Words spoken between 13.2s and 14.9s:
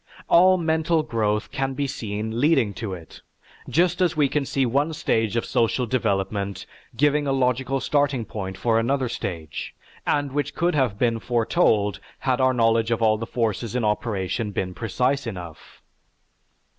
forces in operation been